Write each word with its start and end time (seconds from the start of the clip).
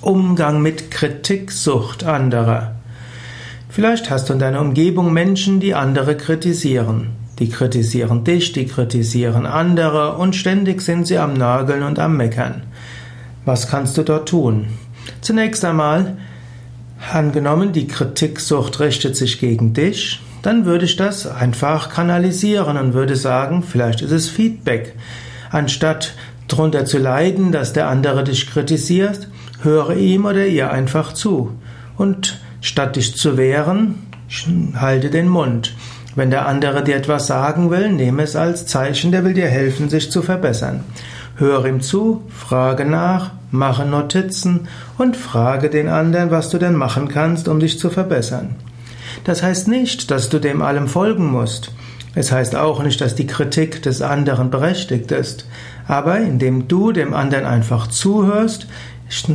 Umgang 0.00 0.62
mit 0.62 0.92
Kritiksucht 0.92 2.04
anderer. 2.04 2.76
Vielleicht 3.68 4.10
hast 4.10 4.28
du 4.28 4.32
in 4.32 4.38
deiner 4.38 4.60
Umgebung 4.60 5.12
Menschen, 5.12 5.58
die 5.58 5.74
andere 5.74 6.16
kritisieren. 6.16 7.08
Die 7.40 7.48
kritisieren 7.48 8.22
dich, 8.22 8.52
die 8.52 8.66
kritisieren 8.66 9.44
andere 9.44 10.16
und 10.16 10.36
ständig 10.36 10.82
sind 10.82 11.08
sie 11.08 11.18
am 11.18 11.34
Nageln 11.34 11.82
und 11.82 11.98
am 11.98 12.16
Meckern. 12.16 12.62
Was 13.44 13.68
kannst 13.68 13.98
du 13.98 14.04
dort 14.04 14.28
tun? 14.28 14.66
Zunächst 15.20 15.64
einmal, 15.64 16.16
angenommen, 17.12 17.72
die 17.72 17.88
Kritiksucht 17.88 18.78
richtet 18.78 19.16
sich 19.16 19.40
gegen 19.40 19.74
dich, 19.74 20.20
dann 20.42 20.64
würde 20.64 20.84
ich 20.84 20.96
das 20.96 21.26
einfach 21.26 21.90
kanalisieren 21.90 22.76
und 22.76 22.94
würde 22.94 23.16
sagen, 23.16 23.64
vielleicht 23.64 24.02
ist 24.02 24.12
es 24.12 24.28
Feedback. 24.28 24.94
Anstatt 25.50 26.14
darunter 26.46 26.84
zu 26.84 26.98
leiden, 26.98 27.50
dass 27.50 27.72
der 27.72 27.88
andere 27.88 28.22
dich 28.22 28.48
kritisiert, 28.48 29.28
höre 29.62 29.96
ihm 29.96 30.24
oder 30.24 30.46
ihr 30.46 30.70
einfach 30.70 31.12
zu. 31.12 31.52
Und 31.96 32.40
statt 32.60 32.96
dich 32.96 33.16
zu 33.16 33.36
wehren, 33.36 34.06
halte 34.74 35.10
den 35.10 35.28
Mund. 35.28 35.74
Wenn 36.14 36.30
der 36.30 36.46
andere 36.46 36.82
dir 36.82 36.96
etwas 36.96 37.26
sagen 37.26 37.70
will, 37.70 37.92
nehme 37.92 38.22
es 38.22 38.36
als 38.36 38.66
Zeichen, 38.66 39.12
der 39.12 39.24
will 39.24 39.34
dir 39.34 39.48
helfen, 39.48 39.88
sich 39.88 40.10
zu 40.10 40.22
verbessern. 40.22 40.84
Höre 41.36 41.66
ihm 41.66 41.80
zu, 41.80 42.22
frage 42.28 42.84
nach, 42.84 43.30
mache 43.52 43.84
Notizen 43.84 44.66
und 44.96 45.16
frage 45.16 45.70
den 45.70 45.88
anderen, 45.88 46.30
was 46.30 46.50
du 46.50 46.58
denn 46.58 46.74
machen 46.74 47.08
kannst, 47.08 47.46
um 47.46 47.60
dich 47.60 47.78
zu 47.78 47.90
verbessern. 47.90 48.56
Das 49.24 49.42
heißt 49.42 49.68
nicht, 49.68 50.10
dass 50.10 50.28
du 50.28 50.38
dem 50.38 50.62
allem 50.62 50.88
folgen 50.88 51.26
musst. 51.30 51.70
Es 52.14 52.32
heißt 52.32 52.56
auch 52.56 52.82
nicht, 52.82 53.00
dass 53.00 53.14
die 53.14 53.26
Kritik 53.26 53.82
des 53.82 54.02
anderen 54.02 54.50
berechtigt 54.50 55.12
ist. 55.12 55.46
Aber 55.86 56.18
indem 56.18 56.66
du 56.66 56.90
dem 56.90 57.14
anderen 57.14 57.44
einfach 57.44 57.86
zuhörst, 57.86 58.66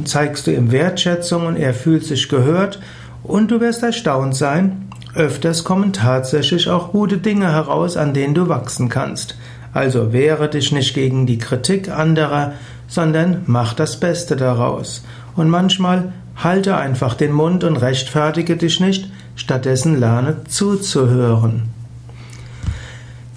zeigst 0.05 0.48
du 0.48 0.52
ihm 0.52 0.72
Wertschätzung 0.72 1.45
und 1.45 1.55
er 1.55 1.73
fühlt 1.73 2.05
sich 2.05 2.30
gehört 2.30 2.80
und 3.23 3.52
du 3.52 3.59
wirst 3.59 3.84
erstaunt 3.84 4.36
sein, 4.36 4.89
öfters 5.16 5.64
kommen 5.64 5.94
tatsächlich 5.94 6.70
auch 6.70 6.92
gute 6.92 7.17
Dinge 7.17 7.52
heraus, 7.52 7.98
an 7.98 8.14
denen 8.14 8.33
du 8.33 8.50
wachsen 8.50 8.89
kannst. 8.89 9.38
Also 9.73 10.14
wehre 10.14 10.50
dich 10.50 10.72
nicht 10.72 10.94
gegen 10.94 11.25
die 11.25 11.39
Kritik 11.39 11.89
anderer, 11.89 12.53
sondern 12.88 13.44
mach 13.45 13.73
das 13.73 14.00
Beste 14.00 14.36
daraus. 14.36 15.03
Und 15.36 15.50
manchmal 15.50 16.14
halte 16.36 16.78
einfach 16.78 17.16
den 17.16 17.31
Mund 17.31 17.64
und 17.64 17.78
rechtfertige 17.78 18.55
dich 18.58 18.80
nicht, 18.80 19.09
stattdessen 19.36 20.00
lerne 20.00 20.44
zuzuhören. 20.48 21.70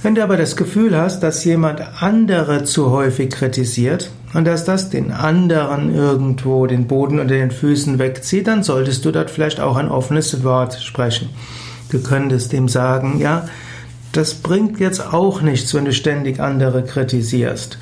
Wenn 0.07 0.15
du 0.15 0.23
aber 0.23 0.37
das 0.37 0.55
Gefühl 0.55 0.97
hast, 0.97 1.25
dass 1.25 1.43
jemand 1.43 1.83
andere 2.01 2.63
zu 2.63 2.93
häufig 2.93 3.29
kritisiert 3.29 4.09
und 4.35 4.45
dass 4.45 4.65
das 4.65 4.89
den 4.89 5.11
anderen 5.11 5.93
irgendwo 5.93 6.69
den 6.69 6.87
Boden 6.87 7.19
unter 7.19 7.35
den 7.35 7.51
Füßen 7.51 7.99
wegzieht, 7.99 8.47
dann 8.47 8.63
solltest 8.63 9.05
du 9.05 9.11
dort 9.11 9.33
vielleicht 9.33 9.59
auch 9.59 9.75
ein 9.75 9.89
offenes 9.89 10.45
Wort 10.45 10.81
sprechen. 10.81 11.31
Du 11.91 12.01
könntest 12.01 12.53
ihm 12.53 12.69
sagen, 12.69 13.19
ja, 13.19 13.49
das 14.13 14.35
bringt 14.35 14.79
jetzt 14.79 15.13
auch 15.13 15.43
nichts, 15.43 15.75
wenn 15.75 15.87
du 15.87 15.93
ständig 15.93 16.39
andere 16.39 16.85
kritisierst. 16.85 17.77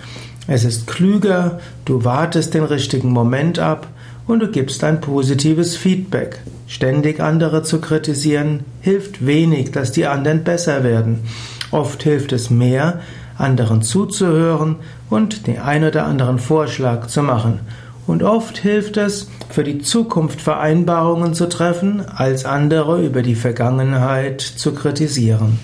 Es 0.46 0.64
ist 0.64 0.86
klüger, 0.86 1.60
du 1.84 2.04
wartest 2.04 2.54
den 2.54 2.64
richtigen 2.64 3.10
Moment 3.10 3.58
ab 3.58 3.86
und 4.26 4.40
du 4.40 4.48
gibst 4.48 4.82
ein 4.82 5.02
positives 5.02 5.76
Feedback. 5.76 6.38
Ständig 6.68 7.20
andere 7.20 7.64
zu 7.64 7.82
kritisieren 7.82 8.60
hilft 8.80 9.26
wenig, 9.26 9.72
dass 9.72 9.92
die 9.92 10.06
anderen 10.06 10.42
besser 10.42 10.82
werden. 10.82 11.20
Oft 11.74 12.04
hilft 12.04 12.32
es 12.32 12.50
mehr, 12.50 13.00
anderen 13.36 13.82
zuzuhören 13.82 14.76
und 15.10 15.48
den 15.48 15.58
ein 15.58 15.82
oder 15.82 16.06
anderen 16.06 16.38
Vorschlag 16.38 17.08
zu 17.08 17.20
machen. 17.20 17.58
Und 18.06 18.22
oft 18.22 18.58
hilft 18.58 18.96
es, 18.96 19.28
für 19.50 19.64
die 19.64 19.80
Zukunft 19.80 20.40
Vereinbarungen 20.40 21.34
zu 21.34 21.48
treffen, 21.48 22.00
als 22.14 22.44
andere 22.44 23.04
über 23.04 23.22
die 23.22 23.34
Vergangenheit 23.34 24.40
zu 24.40 24.72
kritisieren. 24.72 25.58